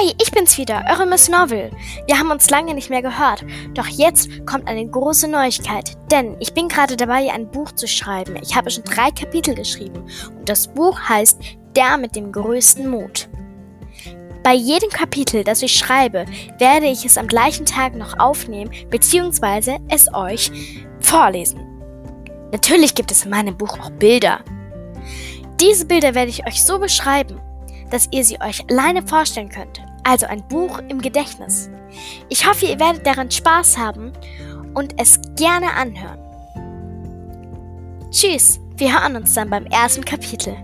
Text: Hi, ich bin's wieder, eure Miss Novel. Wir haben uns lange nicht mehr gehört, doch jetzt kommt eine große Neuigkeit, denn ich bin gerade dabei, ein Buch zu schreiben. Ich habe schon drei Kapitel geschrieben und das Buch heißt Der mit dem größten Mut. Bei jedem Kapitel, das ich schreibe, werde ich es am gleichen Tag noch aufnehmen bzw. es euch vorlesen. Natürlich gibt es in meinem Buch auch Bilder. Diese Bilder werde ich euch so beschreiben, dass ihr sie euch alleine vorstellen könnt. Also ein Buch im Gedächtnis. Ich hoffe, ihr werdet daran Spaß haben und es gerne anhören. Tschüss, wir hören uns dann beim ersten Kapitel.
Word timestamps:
Hi, 0.00 0.14
ich 0.22 0.30
bin's 0.30 0.58
wieder, 0.58 0.84
eure 0.88 1.06
Miss 1.06 1.28
Novel. 1.28 1.72
Wir 2.06 2.18
haben 2.20 2.30
uns 2.30 2.50
lange 2.50 2.72
nicht 2.72 2.88
mehr 2.88 3.02
gehört, 3.02 3.44
doch 3.74 3.86
jetzt 3.88 4.28
kommt 4.46 4.68
eine 4.68 4.86
große 4.86 5.26
Neuigkeit, 5.26 5.96
denn 6.12 6.36
ich 6.38 6.54
bin 6.54 6.68
gerade 6.68 6.96
dabei, 6.96 7.32
ein 7.32 7.50
Buch 7.50 7.72
zu 7.72 7.88
schreiben. 7.88 8.36
Ich 8.40 8.54
habe 8.54 8.70
schon 8.70 8.84
drei 8.84 9.10
Kapitel 9.10 9.56
geschrieben 9.56 10.04
und 10.38 10.48
das 10.48 10.68
Buch 10.68 11.00
heißt 11.00 11.40
Der 11.74 11.98
mit 11.98 12.14
dem 12.14 12.30
größten 12.30 12.88
Mut. 12.88 13.28
Bei 14.44 14.54
jedem 14.54 14.90
Kapitel, 14.90 15.42
das 15.42 15.62
ich 15.62 15.76
schreibe, 15.76 16.26
werde 16.58 16.86
ich 16.86 17.04
es 17.04 17.18
am 17.18 17.26
gleichen 17.26 17.66
Tag 17.66 17.96
noch 17.96 18.20
aufnehmen 18.20 18.70
bzw. 18.90 19.78
es 19.88 20.14
euch 20.14 20.52
vorlesen. 21.00 21.58
Natürlich 22.52 22.94
gibt 22.94 23.10
es 23.10 23.24
in 23.24 23.30
meinem 23.30 23.56
Buch 23.56 23.76
auch 23.80 23.90
Bilder. 23.90 24.44
Diese 25.60 25.86
Bilder 25.86 26.14
werde 26.14 26.30
ich 26.30 26.46
euch 26.46 26.62
so 26.62 26.78
beschreiben, 26.78 27.40
dass 27.90 28.08
ihr 28.10 28.24
sie 28.24 28.40
euch 28.40 28.64
alleine 28.70 29.06
vorstellen 29.06 29.48
könnt. 29.48 29.82
Also 30.04 30.26
ein 30.26 30.46
Buch 30.48 30.78
im 30.88 31.00
Gedächtnis. 31.00 31.70
Ich 32.28 32.46
hoffe, 32.46 32.66
ihr 32.66 32.80
werdet 32.80 33.06
daran 33.06 33.30
Spaß 33.30 33.78
haben 33.78 34.12
und 34.74 34.94
es 35.00 35.20
gerne 35.36 35.72
anhören. 35.74 36.18
Tschüss, 38.10 38.60
wir 38.76 38.92
hören 38.92 39.16
uns 39.16 39.34
dann 39.34 39.50
beim 39.50 39.66
ersten 39.66 40.04
Kapitel. 40.04 40.56